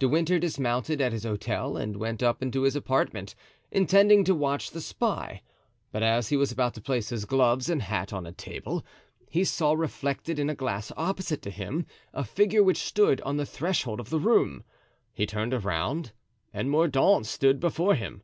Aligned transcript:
De 0.00 0.08
Winter 0.08 0.40
dismounted 0.40 1.00
at 1.00 1.12
his 1.12 1.22
hotel 1.22 1.76
and 1.76 1.98
went 1.98 2.20
up 2.20 2.42
into 2.42 2.62
his 2.62 2.74
apartment, 2.74 3.36
intending 3.70 4.24
to 4.24 4.34
watch 4.34 4.72
the 4.72 4.80
spy; 4.80 5.40
but 5.92 6.02
as 6.02 6.30
he 6.30 6.36
was 6.36 6.50
about 6.50 6.74
to 6.74 6.80
place 6.80 7.10
his 7.10 7.24
gloves 7.24 7.70
and 7.70 7.82
hat 7.82 8.12
on 8.12 8.26
a 8.26 8.32
table, 8.32 8.84
he 9.30 9.44
saw 9.44 9.74
reflected 9.74 10.36
in 10.40 10.50
a 10.50 10.54
glass 10.56 10.90
opposite 10.96 11.42
to 11.42 11.50
him 11.50 11.86
a 12.12 12.24
figure 12.24 12.64
which 12.64 12.78
stood 12.82 13.20
on 13.20 13.36
the 13.36 13.46
threshold 13.46 14.00
of 14.00 14.10
the 14.10 14.18
room. 14.18 14.64
He 15.14 15.26
turned 15.26 15.54
around 15.54 16.10
and 16.52 16.68
Mordaunt 16.68 17.26
stood 17.26 17.60
before 17.60 17.94
him. 17.94 18.22